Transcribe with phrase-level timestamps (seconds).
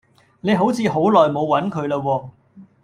[0.39, 2.29] 你好似好耐冇揾佢啦喎